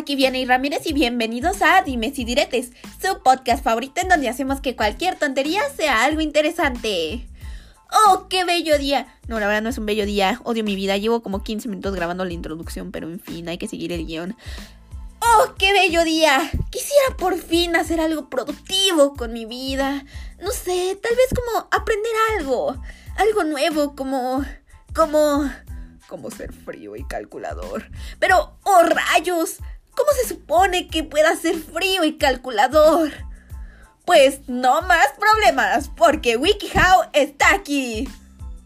[0.00, 4.30] aquí viene y Ramírez y bienvenidos a Dime si Diretes, su podcast favorito en donde
[4.30, 7.28] hacemos que cualquier tontería sea algo interesante.
[8.06, 9.14] ¡Oh, qué bello día!
[9.28, 11.94] No, la verdad no es un bello día, odio mi vida, llevo como 15 minutos
[11.94, 14.36] grabando la introducción, pero en fin, hay que seguir el guion.
[15.20, 16.50] ¡Oh, qué bello día!
[16.70, 20.06] Quisiera por fin hacer algo productivo con mi vida.
[20.40, 22.82] No sé, tal vez como aprender algo,
[23.16, 24.46] algo nuevo, como...
[24.94, 25.50] como
[26.10, 27.84] como ser frío y calculador.
[28.18, 29.58] Pero, oh rayos,
[30.00, 33.12] ¿cómo se supone que pueda ser frío y calculador?
[34.04, 38.08] Pues no más problemas, porque WikiHow está aquí.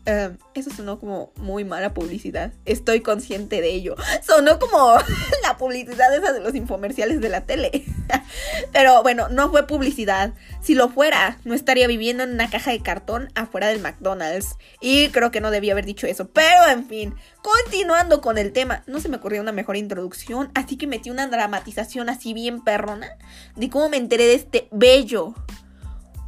[0.06, 2.52] Em, eso sonó como muy mala publicidad.
[2.66, 3.96] Estoy consciente de ello.
[4.22, 4.96] Sonó como
[5.42, 7.84] la publicidad esa de los infomerciales de la tele.
[8.72, 10.34] Pero bueno, no fue publicidad.
[10.60, 14.56] Si lo fuera, no estaría viviendo en una caja de cartón afuera del McDonald's.
[14.78, 16.28] Y creo que no debía haber dicho eso.
[16.28, 18.82] Pero en fin, continuando con el tema.
[18.86, 20.50] No se me ocurrió una mejor introducción.
[20.54, 23.08] Así que metí una dramatización así bien perrona.
[23.56, 25.34] De cómo me enteré de este bello,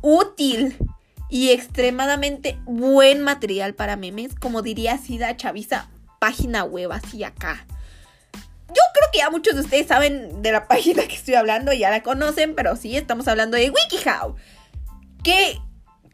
[0.00, 0.78] útil
[1.28, 5.88] y extremadamente buen material para memes, como diría Sida Chaviza,
[6.20, 7.66] página web así acá.
[8.68, 11.90] Yo creo que ya muchos de ustedes saben de la página que estoy hablando, ya
[11.90, 14.36] la conocen, pero sí, estamos hablando de WikiHow.
[15.22, 15.58] Que,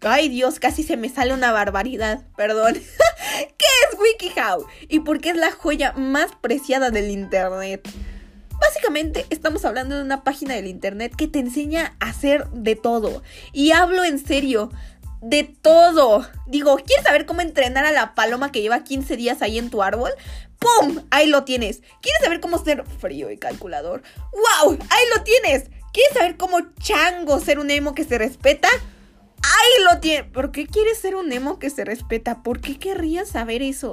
[0.01, 2.75] ay Dios, casi se me sale una barbaridad, perdón.
[3.39, 4.67] ¿Qué es WikiHow?
[4.89, 7.89] ¿Y por qué es la joya más preciada del Internet?
[8.63, 13.25] Básicamente estamos hablando de una página del internet que te enseña a hacer de todo.
[13.53, 14.71] Y hablo en serio,
[15.23, 16.27] de todo.
[16.47, 19.83] Digo, ¿quieres saber cómo entrenar a la paloma que lleva 15 días ahí en tu
[19.83, 20.11] árbol?
[20.59, 21.05] ¡Pum!
[21.11, 21.81] Ahí lo tienes.
[22.03, 24.03] ¿Quieres saber cómo ser frío y calculador?
[24.33, 24.79] ¡Wow!
[24.91, 25.71] Ahí lo tienes.
[25.93, 28.69] ¿Quieres saber cómo chango ser un emo que se respeta?
[29.43, 30.31] Ahí lo tienes.
[30.31, 32.43] ¿Por qué quieres ser un emo que se respeta?
[32.43, 33.93] ¿Por qué querrías saber eso?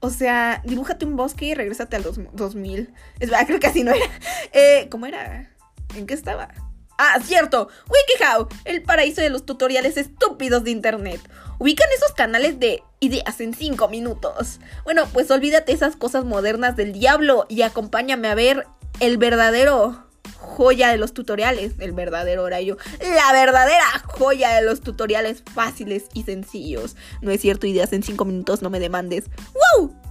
[0.00, 2.92] O sea, dibújate un bosque y regrésate al 2000.
[3.18, 4.06] Es verdad, creo que así no era.
[4.52, 5.50] Eh, ¿Cómo era?
[5.96, 6.48] ¿En qué estaba?
[6.98, 11.20] Ah, cierto, WikiHow, el paraíso de los tutoriales estúpidos de internet.
[11.58, 14.60] Ubican esos canales de ideas en 5 minutos.
[14.84, 18.66] Bueno, pues olvídate esas cosas modernas del diablo y acompáñame a ver
[19.00, 20.06] el verdadero
[20.38, 26.22] joya de los tutoriales, el verdadero horario, la verdadera joya de los tutoriales fáciles y
[26.22, 26.96] sencillos.
[27.20, 29.24] No es cierto, ideas en 5 minutos, no me demandes.
[29.78, 30.05] ¡Wow!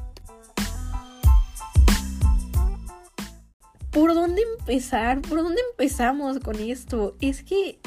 [3.95, 5.21] ¿Por dónde empezar?
[5.21, 7.15] ¿Por dónde empezamos con esto?
[7.21, 7.79] Es que.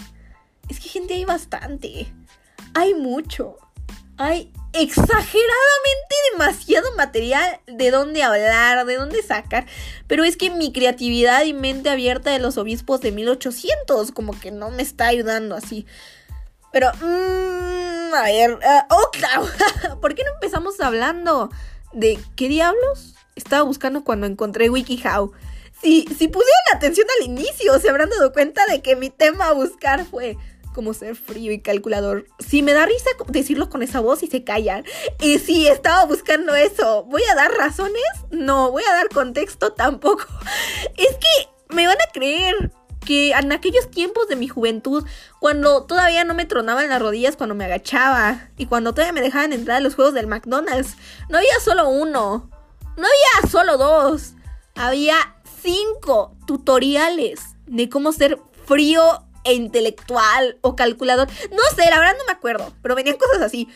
[0.71, 2.11] Es que gente hay bastante.
[2.73, 3.59] Hay mucho.
[4.17, 9.67] Hay exageradamente demasiado material de dónde hablar, de dónde sacar.
[10.07, 14.51] Pero es que mi creatividad y mente abierta de los obispos de 1800 como que
[14.51, 15.85] no me está ayudando así.
[16.73, 21.51] Pero, mmm, a ver, uh, ¿por qué no empezamos hablando
[21.93, 25.35] de qué diablos estaba buscando cuando encontré WikiHow?
[25.83, 29.53] Si, si pusieron atención al inicio, se habrán dado cuenta de que mi tema a
[29.53, 30.37] buscar fue
[30.79, 32.27] como ser frío y calculador.
[32.39, 34.85] Si me da risa decirlo con esa voz y se callan.
[35.21, 38.01] Y si estaba buscando eso, ¿voy a dar razones?
[38.31, 40.25] No, voy a dar contexto tampoco.
[40.97, 42.71] Es que me van a creer
[43.05, 45.05] que en aquellos tiempos de mi juventud,
[45.41, 49.53] cuando todavía no me tronaban las rodillas cuando me agachaba y cuando todavía me dejaban
[49.53, 50.97] entrar a los juegos del McDonald's,
[51.29, 52.51] no había solo uno,
[52.97, 54.35] no había solo dos,
[54.77, 55.17] había
[55.63, 61.29] cinco tutoriales de cómo ser frío e intelectual o calculador.
[61.51, 63.69] No sé, la verdad no me acuerdo, pero venían cosas así.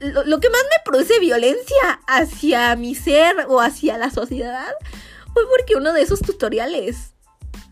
[0.00, 4.72] Lo, que más me produce violencia hacia mi ser o hacia la sociedad
[5.34, 7.12] fue porque uno de esos tutoriales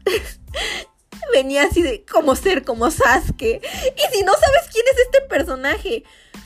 [1.33, 3.63] venía así de cómo ser como Sasuke.
[3.63, 6.05] Y si no sabes quién es este personaje,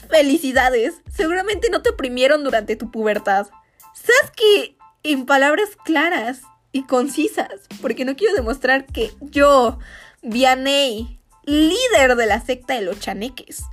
[0.09, 0.95] felicidades.
[1.13, 3.49] Seguramente no te oprimieron durante tu pubertad.
[3.93, 9.79] Sasuke, en palabras claras, y concisas, porque no quiero demostrar que yo,
[10.23, 13.65] Vianey, líder de la secta de los chaneques,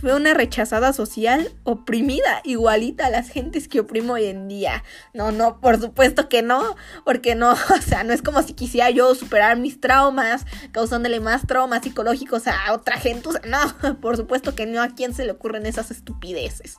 [0.00, 4.84] fue una rechazada social oprimida, igualita a las gentes que oprimo hoy en día.
[5.12, 8.90] No, no, por supuesto que no, porque no, o sea, no es como si quisiera
[8.90, 14.16] yo superar mis traumas, causándole más traumas psicológicos a otra gente, o sea, no, por
[14.16, 16.76] supuesto que no, a quién se le ocurren esas estupideces.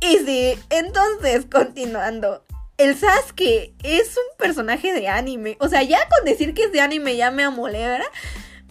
[0.00, 2.45] Y sí, entonces, continuando,
[2.78, 5.56] el Sasuke es un personaje de anime.
[5.60, 8.06] O sea, ya con decir que es de anime ya me amolé, ¿verdad?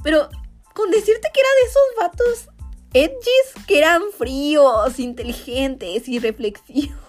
[0.03, 0.29] Pero
[0.73, 2.49] con decirte que era de esos vatos
[2.93, 6.95] edgys que eran fríos, inteligentes y reflexivos.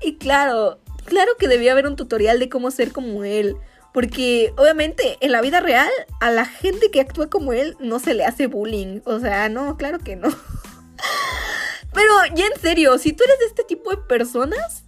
[0.00, 3.56] Y claro, claro que debía haber un tutorial de cómo ser como él.
[3.92, 5.90] Porque obviamente en la vida real
[6.20, 9.00] a la gente que actúa como él no se le hace bullying.
[9.06, 10.28] O sea, no, claro que no.
[11.92, 14.84] Pero ya en serio, si tú eres de este tipo de personas,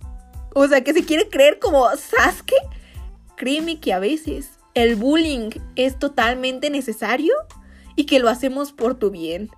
[0.55, 2.55] o sea, que se quiere creer como Sasuke.
[3.37, 7.35] créeme que a veces el bullying es totalmente necesario
[7.97, 9.50] y que lo hacemos por tu bien,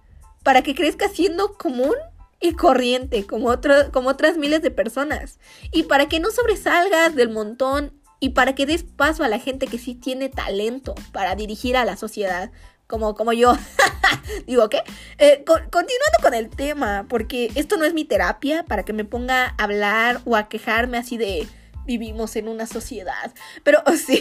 [0.42, 1.94] para que crezca siendo común
[2.40, 3.52] y corriente como,
[3.92, 5.38] como otras miles de personas,
[5.70, 9.66] y para que no sobresalgas del montón y para que des paso a la gente
[9.66, 12.52] que sí tiene talento para dirigir a la sociedad,
[12.92, 13.56] como, como yo.
[14.46, 14.82] Digo, ¿qué?
[15.16, 19.46] Eh, continuando con el tema, porque esto no es mi terapia para que me ponga
[19.56, 21.48] a hablar o a quejarme así de
[21.86, 23.32] vivimos en una sociedad.
[23.64, 24.18] Pero sí,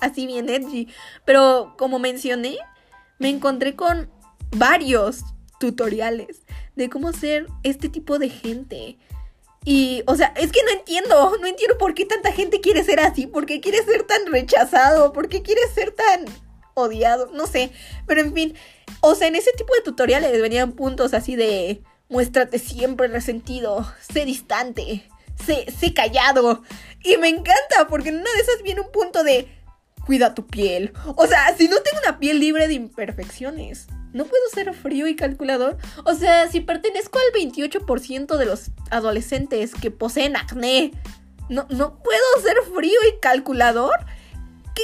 [0.00, 0.86] así bien edgy.
[1.24, 2.58] Pero como mencioné,
[3.18, 4.08] me encontré con
[4.56, 5.24] varios
[5.58, 6.42] tutoriales
[6.76, 8.98] de cómo ser este tipo de gente.
[9.64, 13.00] Y, o sea, es que no entiendo, no entiendo por qué tanta gente quiere ser
[13.00, 16.24] así, por qué quiere ser tan rechazado, por qué quiere ser tan
[16.74, 17.70] odiado, no sé,
[18.06, 18.54] pero en fin,
[19.00, 24.24] o sea, en ese tipo de tutoriales venían puntos así de muéstrate siempre resentido, sé
[24.24, 25.08] distante,
[25.44, 26.62] sé, sé callado,
[27.02, 29.48] y me encanta porque en una de esas viene un punto de
[30.06, 34.42] cuida tu piel, o sea, si no tengo una piel libre de imperfecciones, ¿No puedo
[34.52, 35.78] ser frío y calculador?
[36.04, 40.92] O sea, si pertenezco al 28% de los adolescentes que poseen acné,
[41.48, 44.04] ¿no, ¿no puedo ser frío y calculador?
[44.74, 44.82] ¿Qué?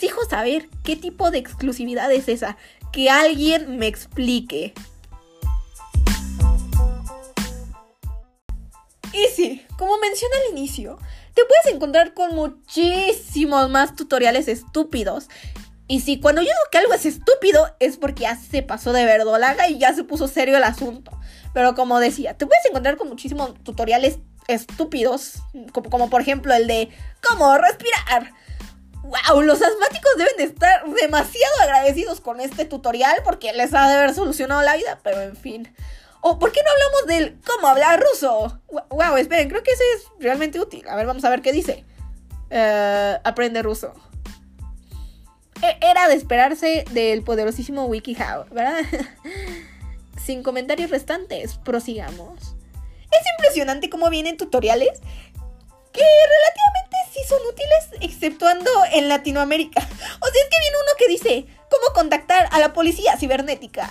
[0.00, 2.56] Exijo saber qué tipo de exclusividad es esa.
[2.90, 4.72] Que alguien me explique.
[9.12, 10.96] Y sí, como mencioné al inicio,
[11.34, 15.28] te puedes encontrar con muchísimos más tutoriales estúpidos
[15.86, 19.04] y si cuando yo digo que algo es estúpido, es porque ya se pasó de
[19.04, 21.10] verdolaga y ya se puso serio el asunto.
[21.52, 24.18] Pero como decía, te puedes encontrar con muchísimos tutoriales
[24.48, 25.42] estúpidos,
[25.72, 26.88] como, como por ejemplo el de
[27.20, 28.32] cómo respirar.
[29.02, 29.42] ¡Wow!
[29.42, 34.14] Los asmáticos deben de estar demasiado agradecidos con este tutorial porque les ha de haber
[34.14, 35.74] solucionado la vida, pero en fin.
[36.20, 38.60] O ¿por qué no hablamos del cómo hablar ruso?
[38.90, 39.16] ¡Wow!
[39.16, 40.86] Esperen, creo que ese es realmente útil.
[40.88, 41.84] A ver, vamos a ver qué dice.
[42.50, 43.94] Eh, aprende ruso.
[45.62, 48.80] E, era de esperarse del poderosísimo WikiHow, ¿verdad?
[50.24, 52.56] Sin comentarios restantes, prosigamos.
[53.10, 55.00] Es impresionante cómo vienen tutoriales
[55.92, 59.80] que relativamente sí son útiles, exceptuando en Latinoamérica.
[59.80, 63.88] O sea, es que viene uno que dice, ¿cómo contactar a la policía cibernética?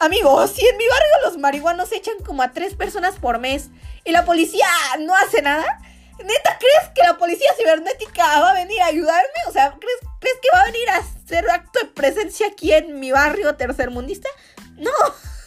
[0.00, 3.68] Amigos, si en mi barrio los marihuanos echan como a tres personas por mes
[4.04, 4.66] y la policía
[4.98, 5.80] no hace nada,
[6.18, 9.40] ¿Neta crees que la policía cibernética va a venir a ayudarme?
[9.48, 13.00] O sea, ¿crees, ¿crees que va a venir a hacer acto de presencia aquí en
[13.00, 14.28] mi barrio tercermundista?
[14.76, 14.90] No.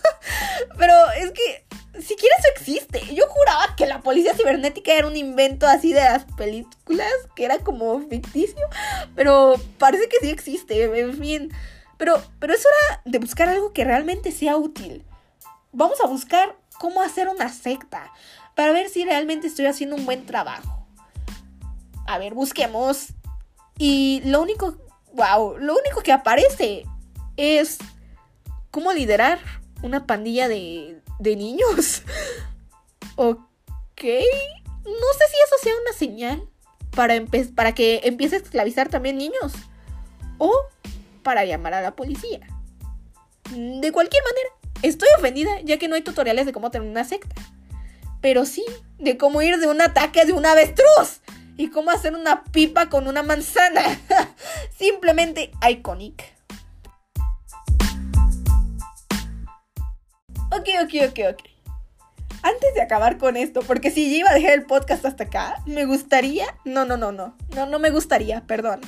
[0.80, 1.64] Pero es que
[2.02, 3.14] siquiera eso existe.
[3.14, 7.60] Yo juraba que la policía cibernética era un invento así de las películas, que era
[7.60, 8.66] como ficticio.
[9.16, 11.54] Pero parece que sí existe, en fin.
[11.98, 15.06] Pero, pero es hora de buscar algo que realmente sea útil.
[15.72, 18.12] Vamos a buscar cómo hacer una secta
[18.56, 20.88] para ver si realmente estoy haciendo un buen trabajo.
[22.08, 23.14] A ver, busquemos.
[23.78, 24.78] Y lo único,
[25.14, 26.86] wow, lo único que aparece
[27.38, 27.78] es
[28.70, 29.40] cómo liderar
[29.82, 32.04] una pandilla de, de niños.
[33.16, 34.04] ok.
[34.84, 36.50] No sé si eso sea una señal
[36.92, 37.16] para,
[37.56, 39.54] para que empiece a esclavizar también niños.
[40.38, 40.52] O
[41.22, 42.40] para llamar a la policía.
[43.52, 44.50] De cualquier manera,
[44.82, 47.36] estoy ofendida ya que no hay tutoriales de cómo tener una secta
[48.24, 48.64] pero sí
[49.00, 51.20] de cómo ir de un ataque de un avestruz
[51.58, 54.00] y cómo hacer una pipa con una manzana.
[54.78, 56.33] Simplemente iconic.
[60.56, 61.54] Ok, ok, ok, ok.
[62.44, 65.56] Antes de acabar con esto, porque si yo iba a dejar el podcast hasta acá,
[65.66, 66.46] me gustaría...
[66.64, 67.36] No, no, no, no.
[67.56, 68.82] No, no me gustaría, perdón.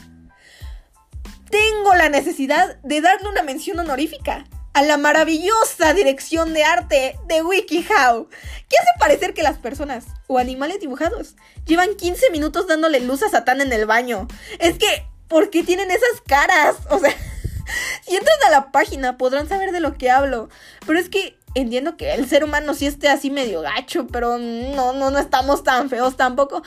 [1.49, 7.41] Tengo la necesidad de darle una mención honorífica a la maravillosa dirección de arte de
[7.41, 13.23] WikiHow, que hace parecer que las personas o animales dibujados llevan 15 minutos dándole luz
[13.23, 14.27] a Satán en el baño.
[14.59, 16.75] Es que, ¿por qué tienen esas caras?
[16.89, 17.15] O sea,
[18.05, 20.49] si entran a la página podrán saber de lo que hablo,
[20.85, 24.93] pero es que entiendo que el ser humano sí esté así medio gacho, pero no,
[24.93, 26.61] no, no estamos tan feos tampoco.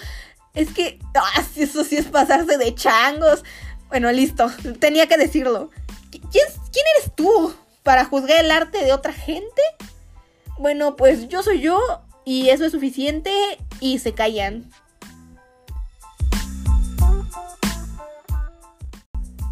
[0.54, 3.45] Es que, ah, eso sí es pasarse de changos.
[3.88, 5.71] Bueno, listo, tenía que decirlo.
[6.11, 7.54] ¿Quién, quién eres tú?
[7.88, 9.62] para juzgar el arte de otra gente?
[10.59, 11.80] Bueno, pues yo soy yo
[12.23, 13.33] y eso es suficiente
[13.80, 14.71] y se callan.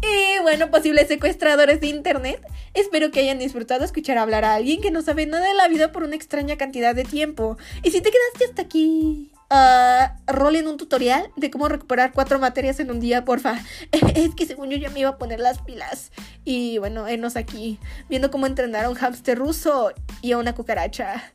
[0.03, 2.39] Y bueno, posibles secuestradores de internet,
[2.79, 5.91] espero que hayan disfrutado escuchar hablar a alguien que no sabe nada de la vida
[5.91, 7.57] por una extraña cantidad de tiempo.
[7.83, 12.79] Y si te quedaste hasta aquí uh, en un tutorial de cómo recuperar cuatro materias
[12.79, 13.59] en un día, porfa.
[14.15, 16.11] es que según yo ya me iba a poner las pilas.
[16.45, 17.79] Y bueno, enos aquí,
[18.09, 21.33] viendo cómo entrenar a un hámster ruso y a una cucaracha.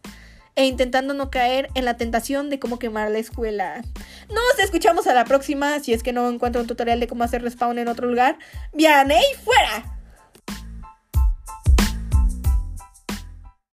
[0.55, 3.83] e intentando no caer en la tentación de cómo quemar la escuela.
[4.29, 5.81] Nos escuchamos a la próxima.
[5.81, 8.39] Si es que no encuentro un tutorial de cómo hacer respawn en otro lugar.
[8.75, 10.02] ¡Vianey fuera!